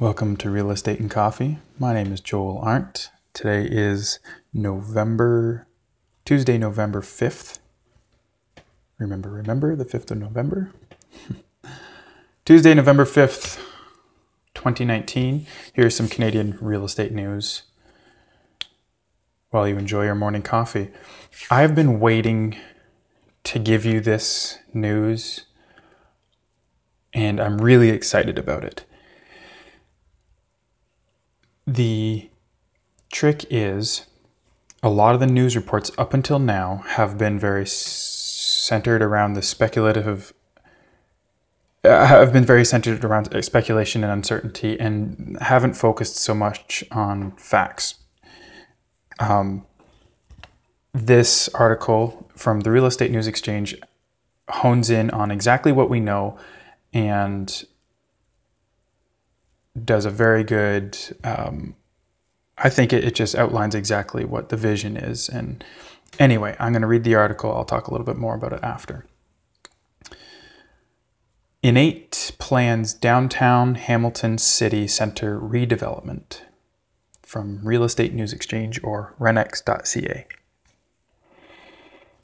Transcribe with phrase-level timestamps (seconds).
[0.00, 1.58] Welcome to Real Estate and Coffee.
[1.80, 3.10] My name is Joel Arndt.
[3.32, 4.20] Today is
[4.54, 5.66] November,
[6.24, 7.58] Tuesday, November 5th.
[8.98, 10.70] Remember, remember the 5th of November?
[12.44, 13.56] Tuesday, November 5th,
[14.54, 15.44] 2019.
[15.72, 17.64] Here's some Canadian real estate news
[19.50, 20.92] while you enjoy your morning coffee.
[21.50, 22.56] I've been waiting
[23.42, 25.46] to give you this news,
[27.12, 28.84] and I'm really excited about it.
[31.68, 32.30] The
[33.12, 34.06] trick is
[34.82, 39.42] a lot of the news reports up until now have been very centered around the
[39.42, 40.32] speculative
[41.84, 47.32] uh, have been very centered around speculation and uncertainty and haven't focused so much on
[47.32, 47.96] facts.
[49.20, 49.66] Um,
[50.94, 53.76] this article from the Real Estate News Exchange
[54.48, 56.38] hones in on exactly what we know
[56.94, 57.66] and
[59.84, 60.96] does a very good.
[61.24, 61.74] Um,
[62.56, 65.28] I think it, it just outlines exactly what the vision is.
[65.28, 65.64] And
[66.18, 67.52] anyway, I'm going to read the article.
[67.52, 69.06] I'll talk a little bit more about it after.
[71.62, 76.40] In8 plans downtown Hamilton City Center redevelopment
[77.22, 80.26] from Real Estate News Exchange or renx.ca.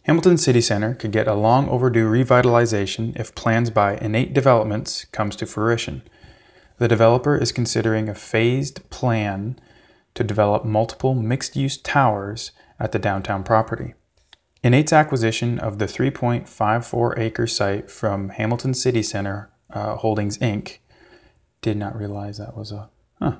[0.04, 5.34] Hamilton City Center could get a long overdue revitalization if plans by In8 Developments comes
[5.36, 6.02] to fruition.
[6.78, 9.58] The developer is considering a phased plan
[10.14, 13.94] to develop multiple mixed use towers at the downtown property.
[14.64, 20.78] In8's acquisition of the 3.54 acre site from Hamilton City Center uh, Holdings Inc.
[21.62, 22.88] did not realize that was a.
[23.20, 23.36] Huh.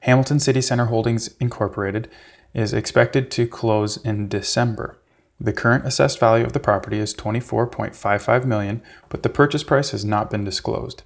[0.00, 2.08] Hamilton City Center Holdings Incorporated
[2.54, 4.98] is expected to close in December.
[5.40, 10.04] The current assessed value of the property is 24.55 million, but the purchase price has
[10.04, 11.02] not been disclosed.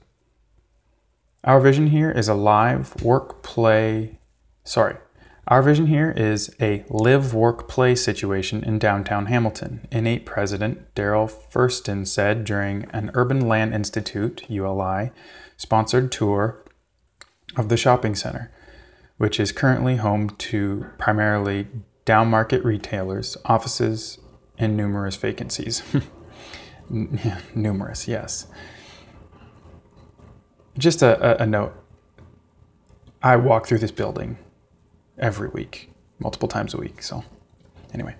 [1.44, 4.18] Our vision here is a live work play,
[4.64, 4.96] sorry,
[5.46, 9.86] our vision here is a live work play situation in downtown Hamilton.
[9.92, 15.10] In8 President Darryl Firsten said during an Urban Land Institute, ULI,
[15.58, 16.64] sponsored tour
[17.58, 18.50] of the shopping center,
[19.18, 21.66] which is currently home to primarily
[22.06, 24.16] downmarket retailers, offices,
[24.56, 25.82] and numerous vacancies.
[27.54, 28.46] numerous, yes
[30.78, 31.74] just a, a, note.
[33.22, 34.36] I walk through this building
[35.18, 37.02] every week, multiple times a week.
[37.02, 37.24] So,
[37.92, 38.14] anyway,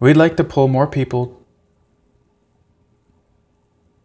[0.00, 1.40] we'd like to pull more people.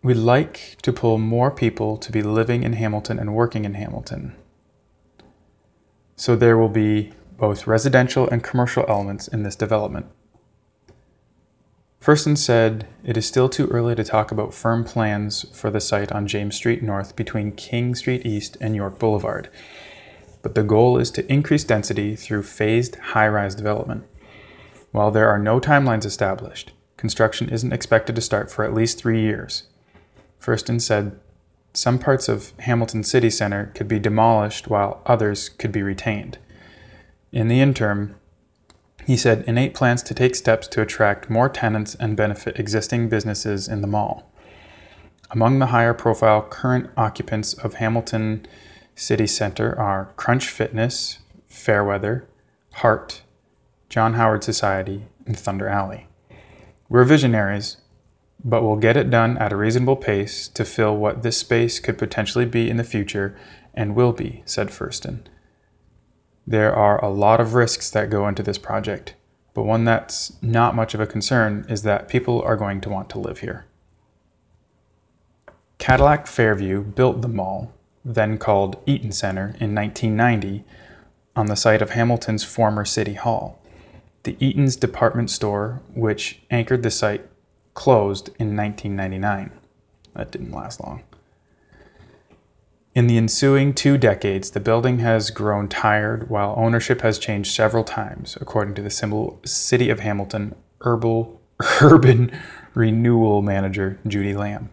[0.04, 4.36] We'd like to pull more people to be living in Hamilton and working in Hamilton.
[6.16, 10.06] So, there will be both residential and commercial elements in this development.
[12.06, 16.12] Firsten said it is still too early to talk about firm plans for the site
[16.12, 19.50] on James Street North between King Street East and York Boulevard,
[20.44, 24.04] but the goal is to increase density through phased high rise development.
[24.92, 29.22] While there are no timelines established, construction isn't expected to start for at least three
[29.22, 29.64] years.
[30.40, 31.20] Firsten said
[31.74, 36.38] some parts of Hamilton City Center could be demolished while others could be retained.
[37.32, 38.14] In the interim,
[39.06, 43.68] he said In8 plans to take steps to attract more tenants and benefit existing businesses
[43.68, 44.32] in the mall.
[45.30, 48.48] Among the higher profile current occupants of Hamilton
[48.96, 52.26] City Center are Crunch Fitness, Fairweather,
[52.72, 53.22] Heart,
[53.90, 56.08] John Howard Society, and Thunder Alley.
[56.90, 57.78] We're visionaries,
[58.44, 61.98] but we'll get it done at a reasonable pace to fill what this space could
[61.98, 63.38] potentially be in the future
[63.74, 65.20] and will be, said Firsten.
[66.48, 69.16] There are a lot of risks that go into this project,
[69.56, 73.10] but one that's not much of a concern is that people are going to want
[73.12, 73.66] to live here.
[75.80, 77.74] Cadillac Fairview built the mall,
[78.04, 80.64] then called Eaton Center, in 1990
[81.36, 83.60] on the site of Hamilton's former City Hall.
[84.24, 87.28] The Eaton's department store, which anchored the site,
[87.74, 89.52] closed in 1999.
[90.14, 91.04] That didn't last long.
[92.96, 97.84] In the ensuing two decades, the building has grown tired while ownership has changed several
[97.84, 101.42] times, according to the City of Hamilton herbal,
[101.82, 102.32] urban
[102.74, 104.70] renewal manager Judy Lam.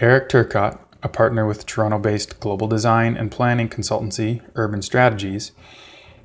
[0.00, 5.52] Eric Turcotte, a partner with Toronto based global design and planning consultancy Urban Strategies,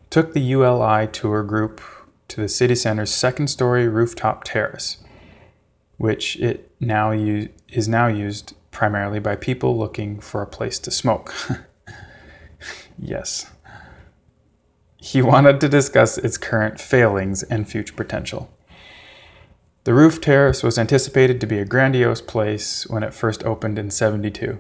[0.09, 1.81] took the ULI tour group
[2.29, 4.97] to the city center's second story rooftop terrace,
[5.97, 11.33] which it now is now used primarily by people looking for a place to smoke.
[12.99, 13.49] yes.
[14.97, 18.49] He wanted to discuss its current failings and future potential.
[19.83, 23.91] The roof terrace was anticipated to be a grandiose place when it first opened in
[23.91, 24.57] 72.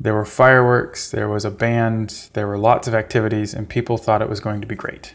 [0.00, 4.22] There were fireworks, there was a band, there were lots of activities, and people thought
[4.22, 5.14] it was going to be great.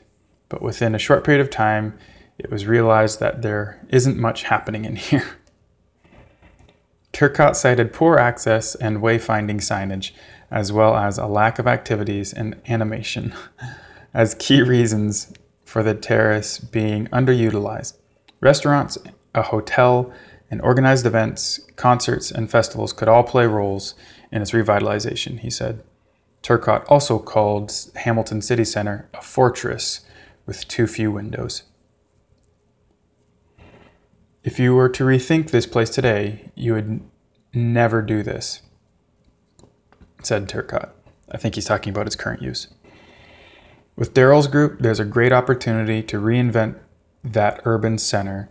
[0.50, 1.98] But within a short period of time,
[2.38, 5.28] it was realized that there isn't much happening in here.
[7.14, 10.12] Turcotte cited poor access and wayfinding signage,
[10.50, 13.34] as well as a lack of activities and animation,
[14.16, 15.32] as key reasons
[15.64, 17.94] for the terrace being underutilized.
[18.42, 18.98] Restaurants,
[19.36, 20.12] a hotel,
[20.50, 23.94] and organized events, concerts, and festivals could all play roles
[24.32, 25.84] in its revitalization, he said.
[26.42, 30.02] Turcotte also called Hamilton City Center a fortress
[30.46, 31.64] with too few windows.
[34.44, 37.00] If you were to rethink this place today, you would
[37.54, 38.62] never do this,
[40.22, 40.90] said Turcotte.
[41.32, 42.68] I think he's talking about its current use.
[43.96, 46.78] With Darryl's group, there's a great opportunity to reinvent
[47.24, 48.50] that urban center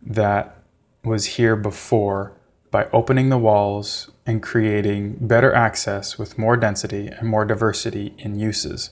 [0.00, 0.56] that
[1.04, 2.32] was here before
[2.70, 8.38] by opening the walls and creating better access with more density and more diversity in
[8.38, 8.90] uses.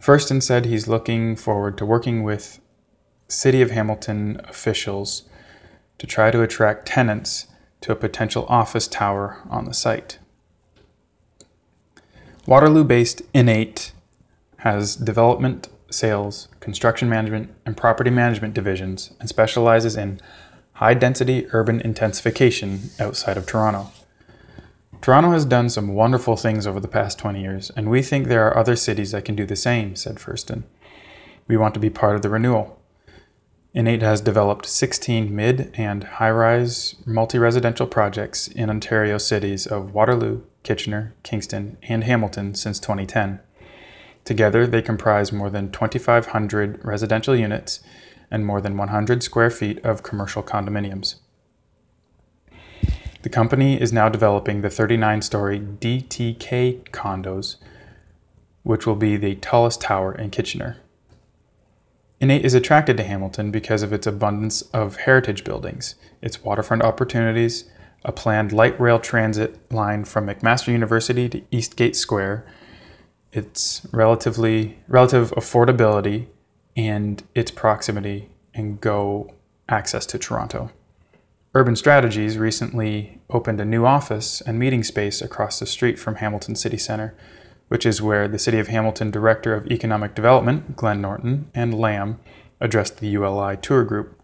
[0.00, 2.60] Firsten said he's looking forward to working with
[3.28, 5.24] City of Hamilton officials
[5.98, 7.46] to try to attract tenants
[7.80, 10.18] to a potential office tower on the site.
[12.46, 13.92] Waterloo based In8
[14.58, 20.20] has development, sales, construction management, and property management divisions and specializes in
[20.72, 23.90] high density urban intensification outside of Toronto.
[25.00, 28.46] Toronto has done some wonderful things over the past 20 years, and we think there
[28.46, 30.64] are other cities that can do the same, said Firsten.
[31.46, 32.80] We want to be part of the renewal.
[33.74, 39.92] In8 has developed 16 mid and high rise multi residential projects in Ontario cities of
[39.92, 43.40] Waterloo, Kitchener, Kingston, and Hamilton since 2010.
[44.24, 47.80] Together, they comprise more than 2,500 residential units
[48.30, 51.16] and more than 100 square feet of commercial condominiums.
[53.22, 57.56] The company is now developing the 39 story DTK condos,
[58.62, 60.76] which will be the tallest tower in Kitchener.
[62.24, 67.64] In8 is attracted to Hamilton because of its abundance of heritage buildings, its waterfront opportunities,
[68.02, 72.46] a planned light rail transit line from McMaster University to Eastgate Square,
[73.34, 76.26] its relatively relative affordability,
[76.78, 79.30] and its proximity and go
[79.68, 80.70] access to Toronto.
[81.54, 86.56] Urban Strategies recently opened a new office and meeting space across the street from Hamilton
[86.56, 87.14] City Centre,
[87.68, 92.20] which is where the City of Hamilton Director of Economic Development, Glenn Norton, and Lam
[92.60, 94.20] addressed the ULI tour group.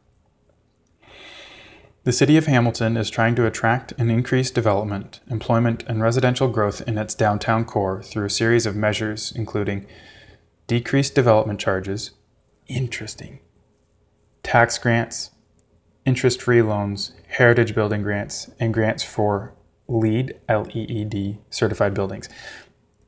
[2.04, 6.80] The City of Hamilton is trying to attract and increase development, employment, and residential growth
[6.88, 9.86] in its downtown core through a series of measures, including
[10.66, 12.12] decreased development charges,
[12.68, 13.40] interesting,
[14.42, 15.30] tax grants,
[16.06, 19.52] interest free loans, heritage building grants, and grants for
[19.88, 22.28] LEED, L E E D certified buildings.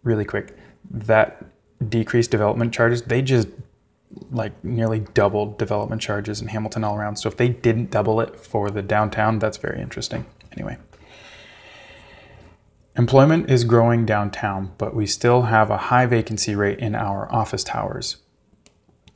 [0.03, 0.57] Really quick,
[0.91, 1.45] that
[1.89, 3.49] decreased development charges, they just
[4.31, 7.17] like nearly doubled development charges in Hamilton all around.
[7.17, 10.25] So if they didn't double it for the downtown, that's very interesting.
[10.53, 10.77] Anyway.
[12.97, 17.65] Employment is growing downtown, but we still have a high vacancy rate in our office
[17.65, 18.19] towers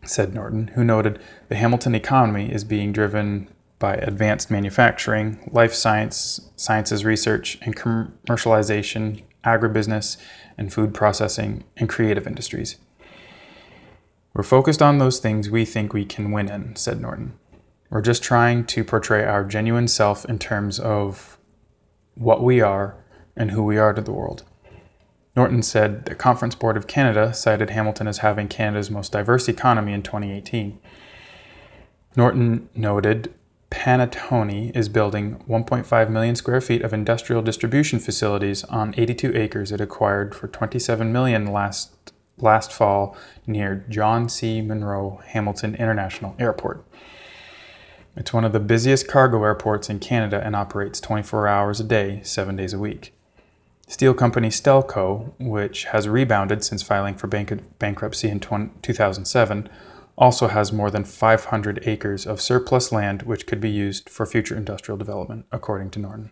[0.08, 3.48] said Norton, who noted the Hamilton economy is being driven
[3.78, 10.18] by advanced manufacturing, life science, sciences research, and commercialization, agribusiness,
[10.58, 12.76] and food processing, and creative industries.
[14.34, 17.32] We're focused on those things we think we can win in, said Norton.
[17.88, 21.38] We're just trying to portray our genuine self in terms of
[22.16, 22.96] what we are
[23.36, 24.42] and who we are to the world.
[25.36, 29.92] Norton said the Conference Board of Canada cited Hamilton as having Canada's most diverse economy
[29.92, 30.78] in 2018.
[32.16, 33.32] Norton noted
[33.76, 39.82] Panattoni is building 1.5 million square feet of industrial distribution facilities on 82 acres it
[39.82, 41.90] acquired for 27 million last
[42.38, 43.14] last fall
[43.46, 44.62] near John C.
[44.62, 46.84] Munro Hamilton International Airport.
[48.16, 52.22] It's one of the busiest cargo airports in Canada and operates 24 hours a day,
[52.24, 53.12] 7 days a week.
[53.88, 59.68] Steel company Stelco, which has rebounded since filing for bank- bankruptcy in 20, 2007,
[60.18, 64.56] also has more than 500 acres of surplus land which could be used for future
[64.56, 66.30] industrial development, according to Norton.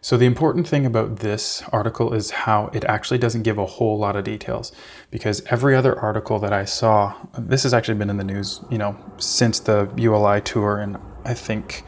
[0.00, 3.98] So, the important thing about this article is how it actually doesn't give a whole
[3.98, 4.72] lot of details
[5.10, 8.76] because every other article that I saw, this has actually been in the news, you
[8.76, 11.84] know, since the ULI tour and I think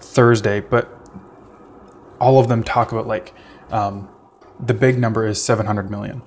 [0.00, 0.90] Thursday, but
[2.20, 3.32] all of them talk about like
[3.70, 4.08] um,
[4.66, 6.22] the big number is 700 million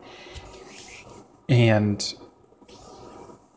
[1.49, 2.13] and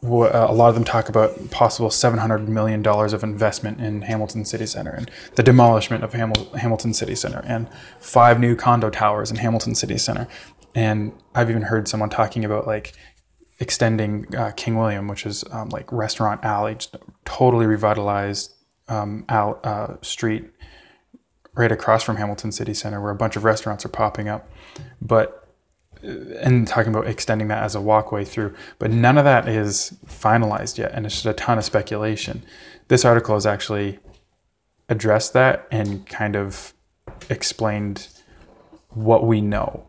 [0.07, 4.91] a lot of them talk about possible $700 million of investment in Hamilton City Center
[4.93, 7.69] and the demolishment of Hamil- Hamilton City Center and
[8.01, 10.27] five new condo towers in Hamilton City Center.
[10.75, 12.95] And I've even heard someone talking about like
[13.59, 16.77] extending uh, King William, which is um, like Restaurant Alley,
[17.25, 18.53] totally revitalized
[18.89, 20.51] um, uh, street
[21.55, 24.51] right across from Hamilton City Center where a bunch of restaurants are popping up.
[25.01, 25.46] But
[26.03, 30.79] and talking about extending that as a walkway through, but none of that is finalized
[30.79, 32.45] yet, and it's just a ton of speculation.
[32.89, 33.99] This article has actually
[34.89, 36.73] addressed that and kind of
[37.31, 38.09] explained
[38.91, 39.87] what we know.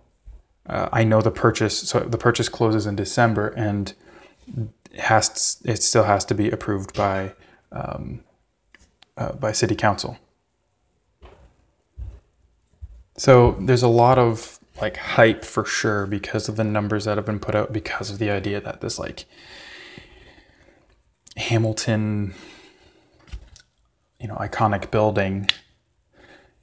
[0.67, 3.93] Uh, I know the purchase, so the purchase closes in December, and
[4.97, 7.33] has to, it still has to be approved by
[7.71, 8.23] um,
[9.17, 10.17] uh, by City Council.
[13.17, 17.25] So there's a lot of like hype for sure because of the numbers that have
[17.25, 19.25] been put out because of the idea that this like
[21.35, 22.33] Hamilton
[24.19, 25.49] you know iconic building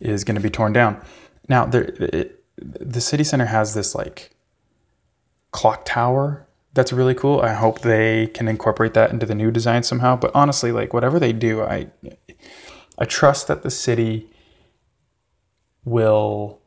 [0.00, 1.00] is going to be torn down.
[1.48, 4.30] Now there it, the city center has this like
[5.50, 7.40] clock tower that's really cool.
[7.40, 11.18] I hope they can incorporate that into the new design somehow, but honestly like whatever
[11.18, 11.88] they do, I
[12.98, 14.28] I trust that the city
[15.84, 16.60] will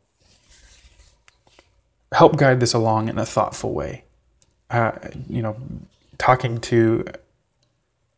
[2.13, 4.03] help guide this along in a thoughtful way.
[4.69, 4.91] Uh,
[5.29, 5.55] you know,
[6.17, 7.05] talking to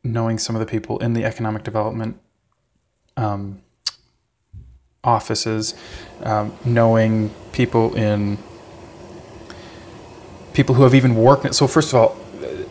[0.03, 2.19] knowing some of the people in the economic development
[3.17, 3.62] um,
[5.03, 5.75] offices,
[6.24, 8.38] um, knowing people in
[10.53, 11.53] people who have even worked.
[11.53, 12.17] So first of all,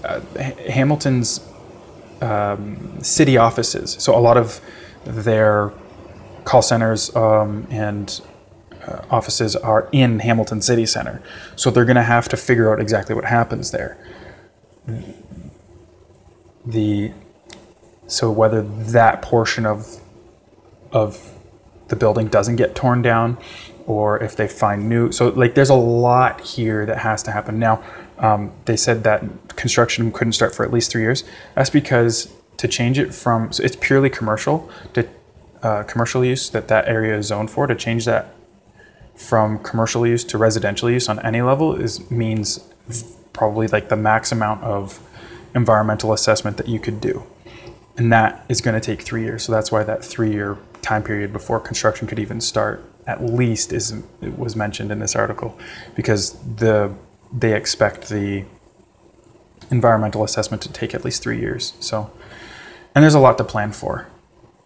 [0.05, 0.21] uh,
[0.69, 1.41] Hamilton's
[2.21, 3.97] um, city offices.
[3.99, 4.61] So a lot of
[5.05, 5.73] their
[6.45, 8.21] call centers um, and
[9.11, 11.23] offices are in Hamilton City Center.
[11.57, 13.99] So they're going to have to figure out exactly what happens there.
[16.67, 17.13] The
[18.09, 20.01] so whether that portion of
[20.93, 21.21] of
[21.89, 23.39] the building doesn't get torn down
[23.87, 27.59] or if they find new so like there's a lot here that has to happen
[27.59, 27.83] now
[28.19, 29.23] um, they said that
[29.57, 33.63] construction couldn't start for at least three years that's because to change it from so
[33.63, 35.07] it's purely commercial to
[35.63, 38.35] uh, commercial use that that area is zoned for to change that
[39.19, 42.61] from commercial use to residential use on any level is means
[43.33, 44.99] probably like the max amount of
[45.55, 47.23] environmental assessment that you could do.
[47.97, 49.43] And that is going to take three years.
[49.43, 53.73] So that's why that three year time period before construction could even start at least
[53.73, 53.95] is
[54.37, 55.59] was mentioned in this article
[55.97, 56.93] because the
[57.33, 58.45] they expect the
[59.71, 61.73] environmental assessment to take at least three years.
[61.81, 62.09] So
[62.95, 64.07] and there's a lot to plan for.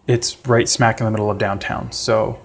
[0.06, 1.90] It's right smack in the middle of downtown.
[1.92, 2.38] So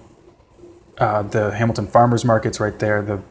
[0.98, 3.02] uh, the Hamilton Farmers Market's right there.
[3.02, 3.22] The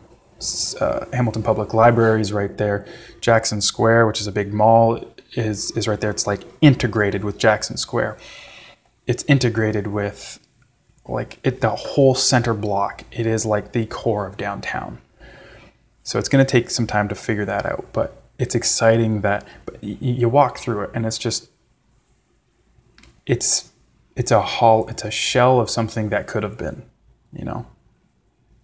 [0.80, 2.86] uh, Hamilton Public Library is right there.
[3.22, 6.12] Jackson Square, which is a big mall, is is right there.
[6.12, 8.18] It's like integrated with Jackson Square.
[9.08, 10.40] It's integrated with
[11.08, 13.04] like it the whole center block.
[13.12, 15.00] It is like the core of downtown.
[16.04, 19.46] So it's going to take some time to figure that out, but it's exciting that
[19.82, 21.50] you walk through it and it's just
[23.26, 23.72] it's
[24.16, 26.84] it's a hall it's a shell of something that could have been
[27.34, 27.66] you know?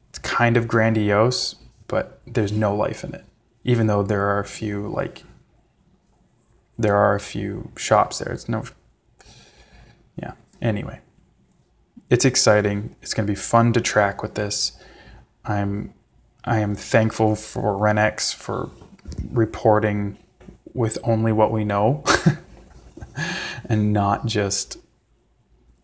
[0.09, 1.55] It's kind of grandiose
[1.87, 3.23] but there's no life in it.
[3.65, 5.23] Even though there are a few like
[6.79, 8.63] there are a few shops there it's no
[10.17, 10.99] yeah anyway.
[12.09, 12.95] It's exciting.
[13.01, 14.71] It's going to be fun to track with this.
[15.45, 15.93] I'm
[16.45, 18.69] i am thankful for renx for
[19.31, 20.17] reporting
[20.73, 22.03] with only what we know
[23.69, 24.77] and not just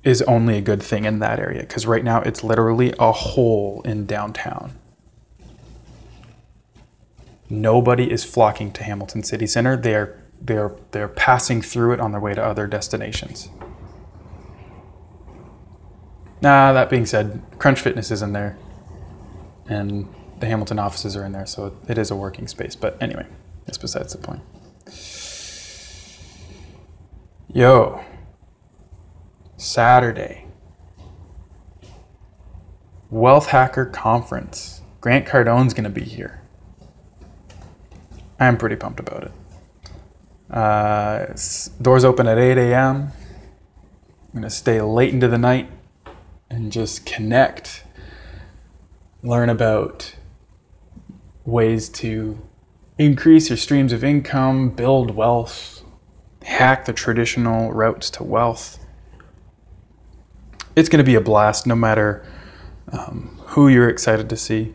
[0.02, 3.82] is only a good thing in that area because right now it's literally a hole
[3.84, 4.72] in downtown.
[7.48, 9.76] Nobody is flocking to Hamilton City Center.
[9.76, 13.50] They're they're they're passing through it on their way to other destinations.
[16.42, 18.56] Nah, that being said, Crunch Fitness is in there,
[19.68, 20.08] and
[20.38, 22.74] the Hamilton offices are in there, so it is a working space.
[22.74, 23.26] But anyway,
[23.66, 24.40] that's besides the point.
[27.52, 28.00] Yo,
[29.56, 30.46] Saturday,
[33.10, 34.82] Wealth Hacker Conference.
[35.00, 36.40] Grant Cardone's going to be here.
[38.38, 40.54] I'm pretty pumped about it.
[40.54, 41.26] Uh,
[41.82, 43.10] doors open at 8 a.m.
[43.66, 45.68] I'm going to stay late into the night
[46.50, 47.82] and just connect,
[49.24, 50.14] learn about
[51.46, 52.40] ways to
[52.98, 55.79] increase your streams of income, build wealth,
[56.44, 58.78] hack the traditional routes to wealth.
[60.76, 62.24] It's going to be a blast no matter
[62.92, 64.74] um, who you're excited to see.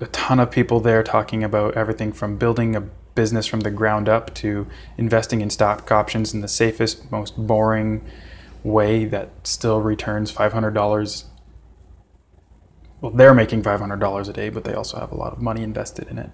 [0.00, 2.80] A ton of people there talking about everything from building a
[3.14, 8.04] business from the ground up to investing in stock options in the safest, most boring
[8.62, 11.24] way that still returns $500.
[13.00, 16.08] Well, they're making $500 a day, but they also have a lot of money invested
[16.08, 16.30] in it.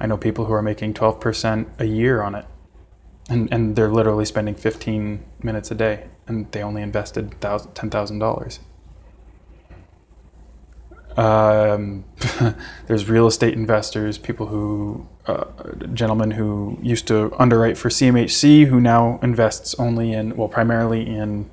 [0.00, 2.46] I know people who are making 12% a year on it
[3.30, 8.58] and and they're literally spending 15 minutes a day and they only invested $10,000
[11.16, 12.04] um,
[12.86, 15.44] there's real estate investors people who uh,
[15.92, 21.48] gentlemen who used to underwrite for CMHC who now invests only in well primarily in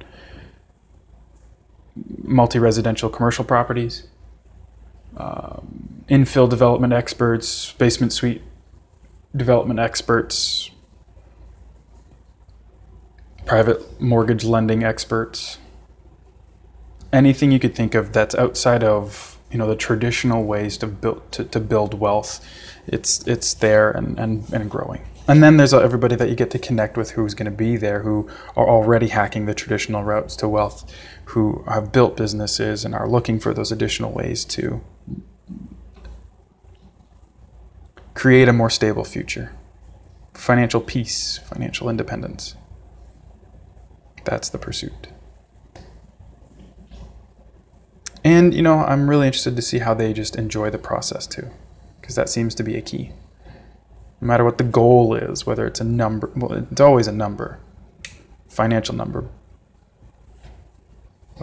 [2.23, 4.07] multi-residential commercial properties.
[5.17, 8.41] Um, infill development experts basement suite
[9.35, 10.71] development experts
[13.45, 15.57] private mortgage lending experts,
[17.13, 21.31] anything you could think of that's outside of you know the traditional ways to build
[21.33, 22.45] to, to build wealth,
[22.87, 25.01] it's it's there and, and, and growing.
[25.27, 28.01] And then there's everybody that you get to connect with who's going to be there,
[28.01, 30.91] who are already hacking the traditional routes to wealth,
[31.25, 34.81] who have built businesses and are looking for those additional ways to
[38.13, 39.51] create a more stable future,
[40.33, 42.55] financial peace, financial independence.
[44.23, 45.07] That's the pursuit.
[48.23, 51.47] And, you know, I'm really interested to see how they just enjoy the process too,
[51.99, 53.11] because that seems to be a key.
[54.21, 57.59] No matter what the goal is, whether it's a number, well, it's always a number,
[58.47, 59.27] financial number.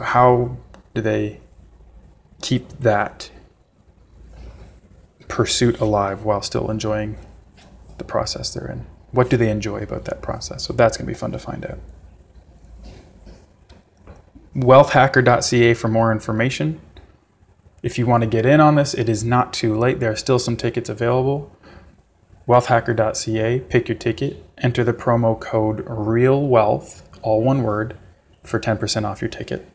[0.01, 0.57] How
[0.95, 1.41] do they
[2.41, 3.29] keep that
[5.27, 7.19] pursuit alive while still enjoying
[7.99, 8.87] the process they're in?
[9.11, 10.65] What do they enjoy about that process?
[10.65, 11.81] So that's going to be fun to find out
[14.55, 16.81] wealthhacker.ca for more information.
[17.83, 20.01] If you want to get in on this, it is not too late.
[20.01, 21.51] There are still some tickets available.
[22.49, 27.97] Wealthhacker.ca, pick your ticket, enter the promo code REALWEALTH, all one word,
[28.43, 29.69] for 10% off your ticket.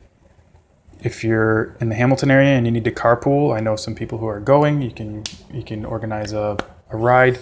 [1.02, 4.18] If you're in the Hamilton area and you need to carpool, I know some people
[4.18, 4.82] who are going.
[4.82, 6.58] You can you can organize a,
[6.90, 7.38] a ride.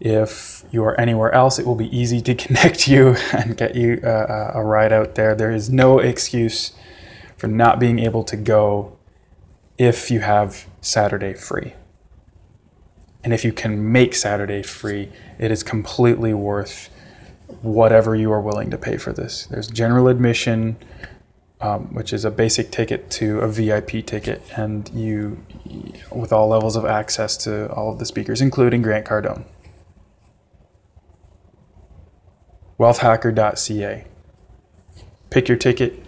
[0.00, 4.00] If you are anywhere else, it will be easy to connect you and get you
[4.02, 5.34] uh, uh, a ride out there.
[5.34, 6.72] There is no excuse
[7.36, 8.96] for not being able to go
[9.78, 11.72] if you have Saturday free.
[13.24, 16.90] And if you can make Saturday free, it is completely worth
[17.62, 19.46] whatever you are willing to pay for this.
[19.46, 20.76] There's general admission,
[21.60, 25.38] um, which is a basic ticket to a VIP ticket, and you,
[26.12, 29.44] with all levels of access to all of the speakers, including Grant Cardone.
[32.78, 34.04] wealthhacker.ca.
[35.30, 36.02] Pick your ticket,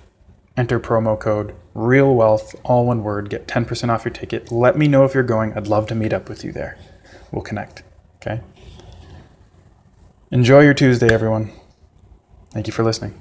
[0.56, 4.50] enter promo code Real Wealth, all one word, get 10% off your ticket.
[4.50, 5.52] Let me know if you're going.
[5.54, 6.76] I'd love to meet up with you there.
[7.30, 7.82] We'll connect.
[8.16, 8.40] Okay?
[10.32, 11.52] Enjoy your Tuesday, everyone.
[12.52, 13.20] Thank you for listening.